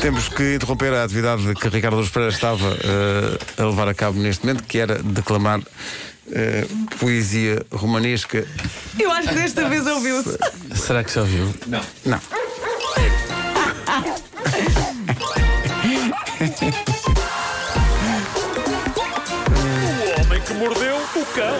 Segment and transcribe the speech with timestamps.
[0.00, 4.18] Temos que interromper a atividade que Ricardo Luz Pereira estava eh, a levar a cabo
[4.18, 5.60] neste momento, que era declamar
[6.30, 6.66] eh,
[6.98, 8.44] poesia romanesca.
[8.98, 10.38] Eu acho que desta vez ouviu-se.
[10.74, 11.54] Será que se ouviu?
[11.66, 12.20] Não.
[19.54, 21.56] O homem que mordeu o cão.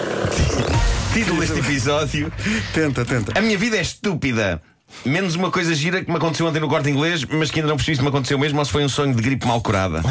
[1.13, 2.33] Título deste episódio:
[2.73, 3.37] Tenta, tenta.
[3.37, 4.61] A minha vida é estúpida.
[5.05, 7.75] Menos uma coisa gira que me aconteceu ontem no corte inglês, mas que ainda não
[7.77, 10.01] percebi se me aconteceu mesmo ou se foi um sonho de gripe mal curada.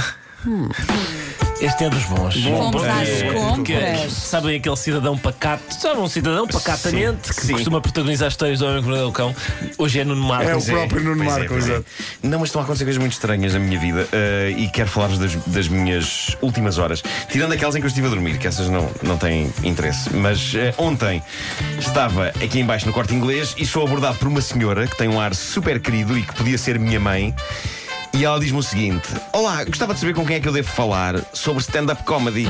[1.63, 2.35] Este é dos bons.
[2.43, 4.13] Fomos às Porque, compras.
[4.13, 5.73] sabem aquele cidadão pacato?
[5.73, 7.53] Sabe um cidadão pacatamente que sim.
[7.53, 9.33] costuma protagonizar histórias do homem que mordeu o cão?
[9.79, 10.49] Hoje é Nuno Marcos.
[10.49, 11.85] É o Pois próprio Nuno pois Marco, pois exato.
[12.21, 15.21] Não, mas estão a acontecer coisas muito estranhas na minha vida eh, e quero falar-vos
[15.21, 17.01] das, das minhas últimas horas.
[17.31, 20.13] Tirando aquelas em que eu estive a dormir, que essas não, não têm interesse.
[20.13, 21.23] Mas eh, ontem
[21.79, 25.21] estava aqui embaixo no corte inglês e sou abordado por uma senhora que tem um
[25.21, 27.33] ar super querido e que podia ser minha mãe.
[28.15, 30.69] E ela diz-me o seguinte: Olá, gostava de saber com quem é que eu devo
[30.69, 32.47] falar sobre stand-up comedy.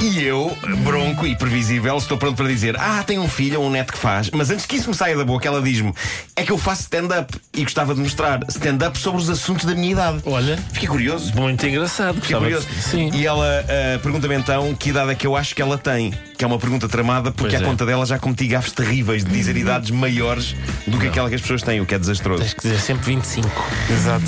[0.00, 3.70] E eu, bronco e previsível, estou pronto para dizer: Ah, tem um filho ou um
[3.70, 4.30] neto que faz.
[4.30, 5.92] Mas antes que isso me saia da boca, ela diz-me:
[6.34, 9.92] É que eu faço stand-up e gostava de mostrar stand-up sobre os assuntos da minha
[9.92, 10.20] idade.
[10.24, 11.32] Olha, Fiquei curioso.
[11.36, 12.14] muito engraçado.
[12.20, 12.66] Fiquei curioso.
[12.66, 13.10] de- Sim.
[13.14, 16.12] E ela ah, pergunta-me então que idade é que eu acho que ela tem.
[16.38, 17.68] Que é uma pergunta tramada, porque Pois à é.
[17.68, 20.56] conta dela já cometi gafes terríveis de dizer idades maiores
[20.86, 22.40] do que aquela que as pessoas têm, o que é desastroso.
[22.42, 23.46] Tens que dizer sempre 25.
[23.90, 24.24] Exato.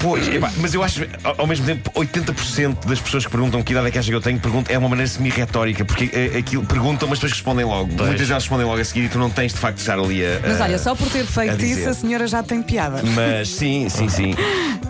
[0.00, 3.70] Pois, epá, mas eu acho, ao, ao mesmo tempo, 80% das pessoas que perguntam que
[3.72, 6.64] idade é que acha que eu tenho perguntam, é uma maneira semi-retórica, porque eh, aquilo
[6.64, 7.92] perguntam, mas depois respondem logo.
[8.04, 10.24] Muitas já respondem logo a seguir e tu não tens de facto de estar ali
[10.24, 10.40] a.
[10.42, 11.80] Mas a- olha, só por ter a feito dizer.
[11.80, 13.02] isso, a senhora já tem piada.
[13.02, 14.34] Mas sim, sim, sim.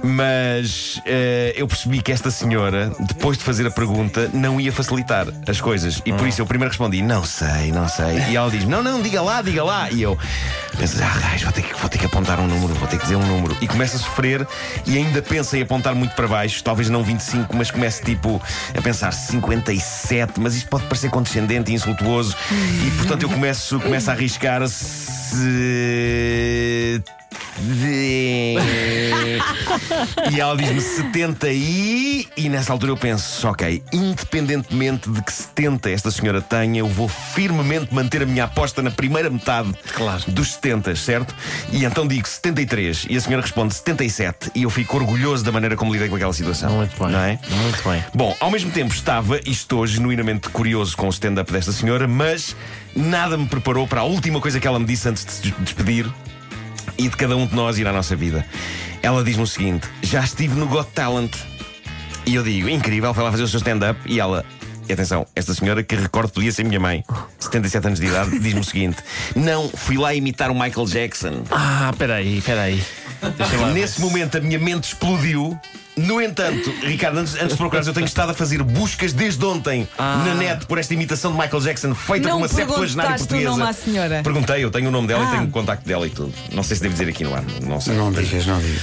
[0.04, 5.26] Mas eh, eu percebi que esta senhora, depois de fazer a pergunta, não ia facilitar
[5.46, 6.02] as coisas.
[6.04, 8.18] E por isso eu primeiro respondi: Não sei, não sei.
[8.30, 9.90] E ela diz: Não, não, diga lá, diga lá.
[9.90, 10.18] E eu
[10.76, 13.02] penso: Ah, raios, vou ter, que, vou ter que apontar um número, vou ter que
[13.02, 13.56] dizer um número.
[13.60, 14.46] E começo a sofrer
[14.86, 18.40] e ainda penso em apontar muito para baixo, talvez não 25, mas começo tipo
[18.76, 20.40] a pensar 57.
[20.40, 22.36] Mas isto pode parecer condescendente e insultuoso.
[22.86, 27.02] E portanto eu começo, começo a arriscar se.
[30.32, 32.01] E ela diz-me 70 e.
[32.36, 37.08] E nessa altura eu penso, ok, independentemente de que 70 esta senhora tenha, eu vou
[37.08, 40.22] firmemente manter a minha aposta na primeira metade Claro.
[40.28, 41.34] dos 70, certo?
[41.72, 45.76] E então digo 73 e a senhora responde 77 e eu fico orgulhoso da maneira
[45.76, 46.70] como lidei com aquela situação.
[46.76, 47.12] Muito bem.
[47.12, 47.38] Não é?
[47.62, 48.04] Muito bem.
[48.14, 52.56] Bom, ao mesmo tempo estava e estou genuinamente curioso com o stand-up desta senhora, mas
[52.94, 55.54] nada me preparou para a última coisa que ela me disse antes de se des-
[55.60, 56.06] despedir
[56.98, 58.44] e de cada um de nós ir à nossa vida.
[59.02, 61.32] Ela diz-me o seguinte: Já estive no Got Talent.
[62.26, 64.00] E eu digo: Incrível, foi lá fazer o seu stand-up.
[64.06, 64.44] E ela.
[64.88, 67.04] E atenção, esta senhora que recordo podia ser minha mãe,
[67.38, 68.98] 77 anos de idade, diz-me o seguinte:
[69.34, 71.42] Não, fui lá imitar o Michael Jackson.
[71.50, 72.82] Ah, peraí, peraí.
[73.72, 75.58] Nesse momento a minha mente explodiu.
[75.94, 79.86] No entanto, Ricardo, antes, antes de procurar, eu tenho estado a fazer buscas desde ontem
[79.98, 83.50] na net por esta imitação de Michael Jackson feita Não por uma septuagenária portuguesa.
[83.50, 84.20] nome à senhora?
[84.24, 85.28] Perguntei, eu tenho o nome dela Ah.
[85.28, 86.32] e tenho o contacto dela e tudo.
[86.50, 87.94] Não sei se devo dizer aqui no ar, não sei.
[87.94, 88.82] Não digas, não digas.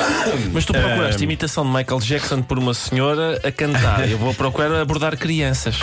[0.52, 4.06] Mas tu procuraste imitação de Michael Jackson por uma senhora a cantar.
[4.08, 5.76] Eu vou procurar abordar crianças.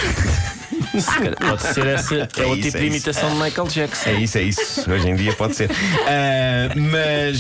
[1.40, 4.10] Pode ser esse é, É o tipo é de imitação de Michael Jackson.
[4.10, 4.92] É isso, é isso.
[4.92, 5.70] Hoje em dia pode ser.
[6.08, 7.36] Ah, mas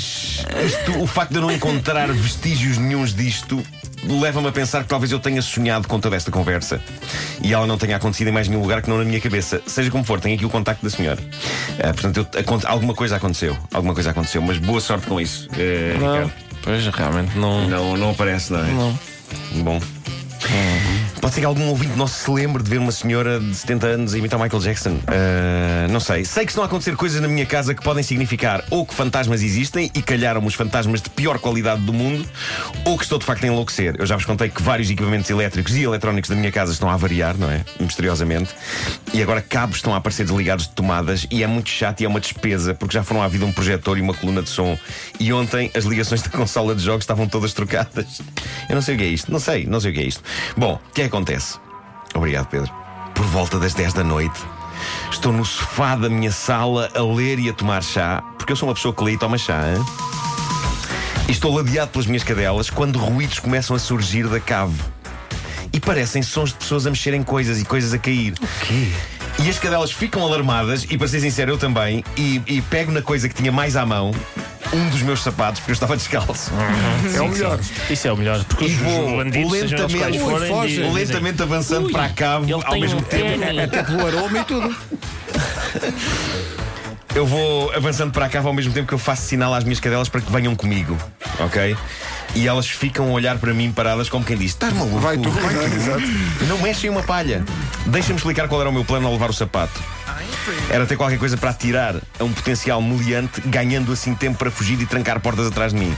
[0.65, 3.63] isto, o facto de eu não encontrar vestígios nenhuns disto
[4.03, 6.79] leva-me a pensar que talvez eu tenha sonhado com toda esta conversa
[7.43, 9.61] e ela não tenha acontecido em mais nenhum lugar que não na minha cabeça.
[9.65, 11.19] Seja como for, tenho aqui o contacto da senhora.
[11.79, 13.57] Ah, portanto, eu- alguma coisa aconteceu.
[13.73, 16.33] Alguma coisa aconteceu, mas boa sorte com isso, eh, Não, Ricardo.
[16.61, 17.67] pois realmente não.
[17.67, 18.71] Não, não aparece, não é?
[18.71, 18.99] Não.
[19.63, 19.81] Bom.
[21.27, 24.15] Pode ser que algum ouvinte nosso se lembre de ver uma senhora de 70 anos
[24.15, 24.97] imitar Michael Jackson.
[25.07, 26.23] Ah, não sei.
[26.23, 29.43] Sei que estão a acontecer coisas na minha casa que podem significar ou que fantasmas
[29.43, 32.25] existem e calharam os fantasmas de pior qualidade do mundo,
[32.85, 33.95] ou que estou de facto a enlouquecer.
[33.99, 36.95] Eu já vos contei que vários equipamentos elétricos e eletrónicos da minha casa estão a
[36.95, 37.65] variar, não é?
[37.77, 38.55] Misteriosamente.
[39.13, 42.07] E agora cabos estão a aparecer desligados de tomadas e é muito chato e é
[42.07, 44.79] uma despesa porque já foram à vida um projetor e uma coluna de som.
[45.19, 48.21] E ontem as ligações da consola de jogos estavam todas trocadas.
[48.69, 49.29] Eu não sei o que é isto.
[49.29, 50.23] Não sei, não sei o que é isto.
[50.55, 51.57] Bom, o que é que acontece?
[52.13, 52.71] Obrigado, Pedro.
[53.15, 54.39] Por volta das 10 da noite,
[55.11, 58.69] estou no sofá da minha sala a ler e a tomar chá, porque eu sou
[58.69, 59.83] uma pessoa que lê e toma chá, hein?
[61.27, 64.79] E estou ladeado pelas minhas cadelas quando ruídos começam a surgir da cave.
[65.73, 68.33] E parecem sons de pessoas a mexerem coisas e coisas a cair.
[68.33, 68.91] O quê?
[69.43, 73.01] E as cadelas ficam alarmadas, e para ser sincero, eu também, e, e pego na
[73.01, 74.11] coisa que tinha mais à mão,
[74.73, 76.51] um dos meus sapatos, porque eu estava descalço.
[77.15, 77.59] É o melhor.
[77.89, 80.81] Isso é o melhor, porque E vou lentamente- forem, Ui, foge.
[80.83, 83.43] Lentamente avançando para a cave, ao mesmo um tempo.
[83.63, 84.75] Até pelo aroma e tudo.
[87.15, 89.79] Eu vou avançando para a cave ao mesmo tempo que eu faço sinal às minhas
[89.79, 90.95] cadelas para que venham comigo,
[91.39, 91.75] ok?
[92.37, 94.99] E elas ficam a olhar para mim paradas como quem diz: Estás maluco?
[94.99, 96.03] Vai tu, vai tu, exato.
[96.47, 97.43] Não mexem uma palha.
[97.87, 99.81] Deixa-me explicar qual era o meu plano ao levar o sapato.
[100.69, 104.79] Era ter qualquer coisa para atirar a um potencial meliante, ganhando assim tempo para fugir
[104.79, 105.97] e trancar portas atrás de mim.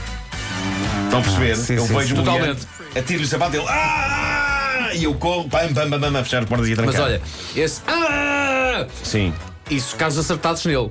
[1.04, 1.56] Estão a perceber?
[1.56, 2.14] sim, eu sim, vejo sim.
[2.14, 2.66] o Totalmente.
[2.96, 3.68] atiro-lhe o sapato e ele.
[3.68, 6.94] "Ah!" E eu corro, pam, pam, pam, pam, a fechar as portas e a trancar.
[6.94, 7.20] Mas olha,
[7.54, 7.82] esse.
[7.86, 8.86] Ah!
[9.04, 9.34] Sim.
[9.70, 10.90] Isso casos acertados nele.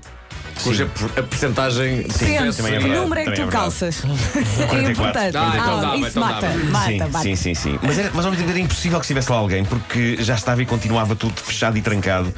[0.64, 0.86] Cuja
[1.18, 4.04] a porcentagem sucesso também é Que verdade, número é que é tu calças?
[4.04, 4.90] É 44.
[4.92, 5.38] importante.
[5.38, 7.20] Ah, então Ah, isso então mata, mata, sim, mata.
[7.22, 7.80] sim, sim, sim.
[7.82, 10.62] Mas, era, mas ao mesmo tempo era impossível que estivesse lá alguém porque já estava
[10.62, 12.34] e continuava tudo fechado e trancado.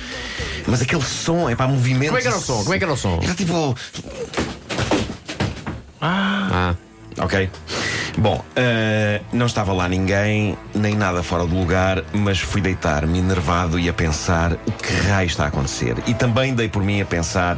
[0.67, 2.07] Mas aquele som, é para movimento.
[2.07, 2.57] Como é que era o som?
[2.63, 3.19] Como é que era o som?
[3.23, 3.75] Era tipo.
[5.99, 6.75] Ah,
[7.19, 7.49] Ok.
[8.17, 13.79] Bom, eh, não estava lá ninguém, nem nada fora do lugar, mas fui deitar-me enervado
[13.79, 15.95] e a pensar o que raio está a acontecer.
[16.05, 17.57] E também dei por mim a pensar.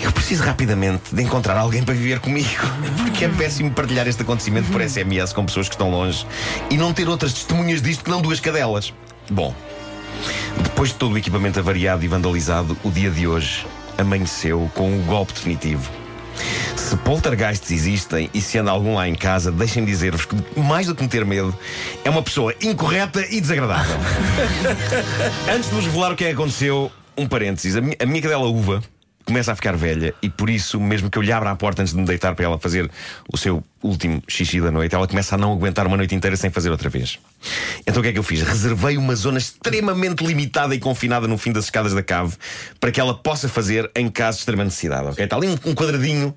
[0.00, 2.48] Eu preciso rapidamente de encontrar alguém para viver comigo,
[2.98, 6.26] porque é péssimo partilhar este acontecimento por SMS com pessoas que estão longe
[6.70, 8.92] e não ter outras testemunhas disto que não duas cadelas.
[9.30, 9.54] Bom,
[10.62, 13.66] depois de todo o equipamento avariado e vandalizado, o dia de hoje
[13.96, 15.90] amanheceu com o golpe definitivo.
[16.78, 20.94] Se poltergeists existem e se anda algum lá em casa, deixem dizer-vos que, mais do
[20.94, 21.54] que me ter medo,
[22.04, 23.96] é uma pessoa incorreta e desagradável.
[25.52, 27.76] Antes de vos revelar o que é que aconteceu, um parênteses.
[27.76, 28.82] A minha, a minha cadela uva
[29.28, 31.92] começa a ficar velha e por isso, mesmo que eu lhe abra a porta antes
[31.92, 32.90] de me deitar para ela fazer
[33.30, 36.48] o seu último xixi da noite, ela começa a não aguentar uma noite inteira sem
[36.48, 37.18] fazer outra vez.
[37.86, 38.40] Então o que é que eu fiz?
[38.40, 42.36] Reservei uma zona extremamente limitada e confinada no fim das escadas da cave
[42.80, 45.22] para que ela possa fazer em caso de extrema necessidade, ok?
[45.22, 46.34] Está ali um, um quadradinho.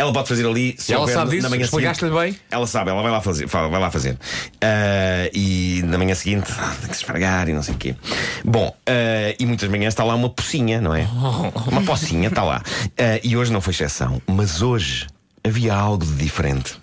[0.00, 1.50] Ela pode fazer ali se ela houver sabe na disso?
[1.50, 2.32] manhã Explicaste-lhe seguinte.
[2.32, 2.40] bem?
[2.52, 3.48] Ela sabe, ela vai lá fazer.
[3.48, 4.16] fa- Vai lá fazer.
[4.60, 7.96] Ah, e na manhã seguinte ah, tem que se esfregar e não sei o quê.
[8.44, 11.02] Bom, ah, e muitas manhãs está lá uma pocinha, não é?
[11.66, 12.62] Uma pocinha está lá.
[12.96, 14.22] Ah, e hoje não foi exceção.
[14.26, 15.08] Mas hoje
[15.42, 16.76] havia algo de diferente.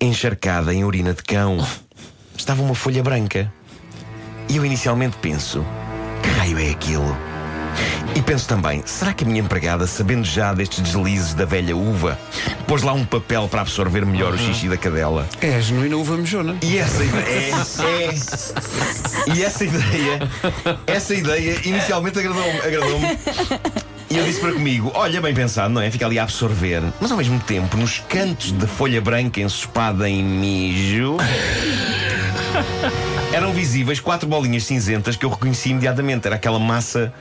[0.00, 1.58] Encharcada em urina de cão
[2.36, 3.52] estava uma folha branca.
[4.48, 5.64] E eu inicialmente penso:
[6.22, 7.16] que raio é aquilo?
[8.14, 12.18] E penso também, será que a minha empregada, sabendo já destes deslizes da velha uva,
[12.66, 15.26] pôs lá um papel para absorver melhor o xixi da cadela?
[15.40, 16.56] É a genuína uva mejona.
[16.62, 17.24] E essa ideia.
[17.26, 17.50] É,
[18.10, 20.28] é- e essa ideia.
[20.86, 22.58] Essa ideia inicialmente agradou-me.
[22.60, 23.06] Agradou-me.
[24.10, 25.90] E eu disse para comigo: olha, bem pensado, não é?
[25.90, 26.82] Fica ali a absorver.
[27.00, 31.16] Mas ao mesmo tempo, nos cantos da folha branca ensopada em mijo.
[33.32, 36.26] Eram visíveis quatro bolinhas cinzentas que eu reconheci imediatamente.
[36.26, 37.12] Era aquela massa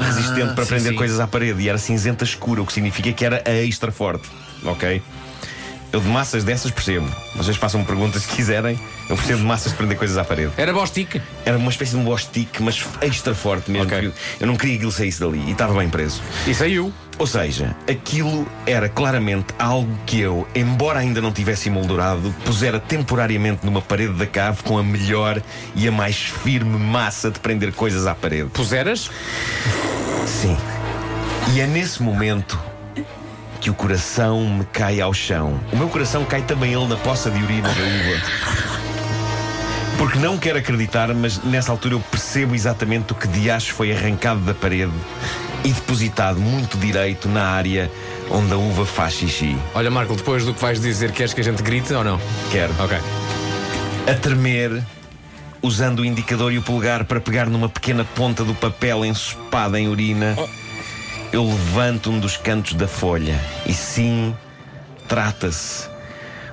[0.00, 0.98] resistente para sim, prender sim.
[0.98, 1.62] coisas à parede.
[1.62, 4.28] E era cinzenta escura, o que significa que era a extra forte.
[4.64, 5.02] Ok?
[5.92, 7.08] Eu de massas dessas percebo.
[7.34, 8.78] Vocês façam-me perguntas se quiserem.
[9.08, 10.52] Eu percebo de massas de prender coisas à parede.
[10.56, 11.20] era Bostic?
[11.44, 13.86] Era uma espécie de um bostique, mas extra forte mesmo.
[13.86, 14.12] Ok.
[14.38, 16.22] Eu não queria que ele saísse dali e estava bem preso.
[16.46, 16.92] E saiu.
[17.18, 23.66] Ou seja, aquilo era claramente algo que eu, embora ainda não tivesse emoldurado, pusera temporariamente
[23.66, 25.42] numa parede da cave com a melhor
[25.74, 28.48] e a mais firme massa de prender coisas à parede.
[28.50, 29.10] Puseras?
[30.26, 30.56] Sim.
[31.52, 32.58] E é nesse momento
[33.60, 35.60] que o coração me cai ao chão.
[35.70, 38.80] O meu coração cai também ele na poça de urina da uva.
[39.98, 43.92] Porque não quero acreditar, mas nessa altura eu percebo exatamente o que de acho foi
[43.92, 44.92] arrancado da parede
[45.62, 47.90] e depositado muito direito na área
[48.30, 49.58] onde a uva faz xixi.
[49.74, 52.18] Olha, Marco, depois do que vais dizer, queres que a gente grite ou não?
[52.50, 52.72] Quero.
[52.78, 52.96] Ok.
[54.10, 54.82] A tremer,
[55.60, 59.86] usando o indicador e o polegar para pegar numa pequena ponta do papel ensopada em
[59.86, 60.34] urina,
[61.32, 63.38] eu levanto um dos cantos da folha.
[63.66, 64.34] E sim,
[65.08, 65.88] trata-se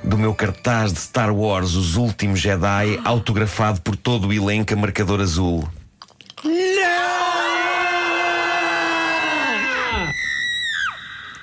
[0.03, 4.77] do meu cartaz de Star Wars Os Últimos Jedi, autografado por todo o elenco a
[4.77, 5.67] marcador azul.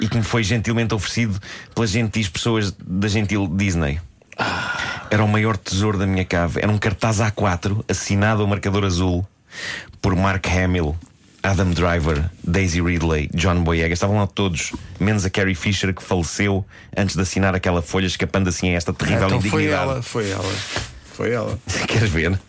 [0.00, 1.40] E que me foi gentilmente oferecido
[1.74, 4.00] pelas gentis pessoas da gentil Disney.
[5.10, 6.60] Era o maior tesouro da minha cave.
[6.62, 9.26] Era um cartaz A4 assinado a marcador azul
[10.00, 10.96] por Mark Hamill,
[11.44, 13.92] Adam Driver, Daisy Ridley, John Boyega.
[13.92, 16.64] Estavam lá todos, menos a Carrie Fisher que faleceu
[16.96, 19.82] antes de assinar aquela folha, escapando assim a esta terrível Então foi indignidade.
[19.90, 20.52] ela, foi ela.
[21.12, 21.58] Foi ela.
[21.86, 22.40] Queres ver?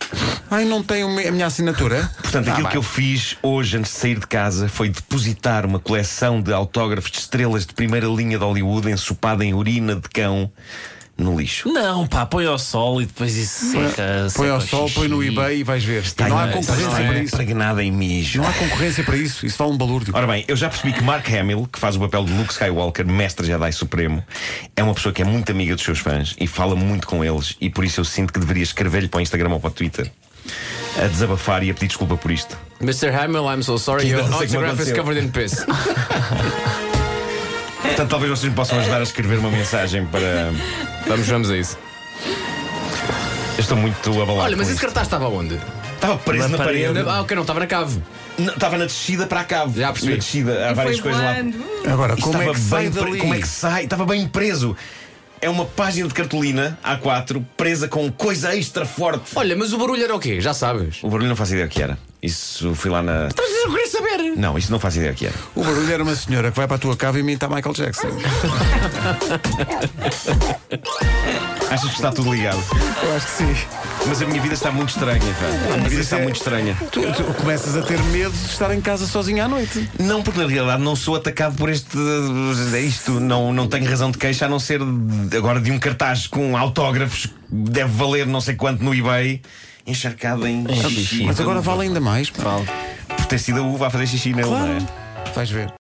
[0.50, 2.10] Ai, não tem o me- a minha assinatura?
[2.22, 2.72] Portanto, Ah, aquilo vai.
[2.72, 7.10] que eu fiz hoje antes de sair de casa foi depositar uma coleção de autógrafos
[7.10, 10.50] de estrelas de primeira linha de Hollywood ensopada em urina de cão
[11.18, 11.68] no lixo.
[11.72, 14.28] Não, pá, põe ao sol e depois isso seca.
[14.34, 16.02] Põe seca ao o sol, põe no eBay e vais ver.
[16.02, 17.34] Está não há concorrência está para isso.
[17.34, 18.42] impregnada em mijo.
[18.42, 19.46] Não há concorrência para isso.
[19.46, 20.14] Isso vale um balúrdio.
[20.14, 23.06] Ora bem, eu já percebi que Mark Hamill, que faz o papel de Luke Skywalker,
[23.06, 24.22] mestre Jedi Supremo,
[24.74, 27.56] é uma pessoa que é muito amiga dos seus fãs e fala muito com eles,
[27.60, 30.10] e por isso eu sinto que deveria escrever-lhe para o Instagram ou para o Twitter
[31.02, 32.56] a desabafar e a pedir desculpa por isto.
[32.80, 33.10] Mr.
[33.10, 34.02] Hamill, I'm so sorry.
[34.02, 35.64] Que Your não autograph is covered in piss.
[37.96, 40.52] Portanto, talvez vocês me possam ajudar a escrever uma mensagem para.
[41.06, 41.78] Vamos, vamos a isso.
[43.56, 44.40] Eu estou muito abalado.
[44.40, 44.80] Olha, mas com esse isto.
[44.82, 45.58] cartaz estava onde?
[45.94, 46.88] Estava preso Na na, parede.
[46.92, 47.08] parede.
[47.08, 48.02] Ah, ok, não estava na cave.
[48.38, 49.80] Não, Estava na descida para a cave.
[49.80, 50.12] Já percebi.
[50.12, 51.36] Na descida, há várias coisas lá.
[51.90, 53.18] Agora, como é estava que sai bem pre- dali?
[53.18, 53.84] Como é que sai?
[53.84, 54.76] Estava bem preso.
[55.40, 59.30] É uma página de cartolina A4 presa com coisa extra forte.
[59.34, 60.38] Olha, mas o barulho era o quê?
[60.40, 60.98] Já sabes.
[61.02, 61.98] O barulho não faço ideia o que era.
[62.26, 63.28] Isso fui lá na.
[63.36, 64.18] Mas eu queria saber.
[64.36, 65.34] Não, isso não faço ideia o que era.
[65.54, 68.08] O barulho era uma senhora que vai para a tua cava e imita Michael Jackson.
[71.70, 72.58] Achas que está tudo ligado?
[73.02, 73.56] Eu acho que sim.
[74.06, 75.46] Mas a minha vida está muito estranha, pá.
[75.74, 76.76] A minha vida está é- muito estranha.
[76.90, 79.88] Tu, tu começas a ter medo de estar em casa sozinho à noite.
[79.98, 81.96] Não, porque na realidade não sou atacado por este.
[82.74, 84.80] É isto, não, não tenho razão de queixa a não ser
[85.36, 89.40] agora de um cartaz com autógrafos que deve valer não sei quanto no eBay,
[89.86, 91.24] encharcado em xixi.
[91.24, 92.30] Mas agora vale ainda mais.
[92.30, 92.60] pá.
[93.16, 94.78] Por ter sido a uva a fazer xixi nele, não é?
[95.34, 95.72] Vais ver.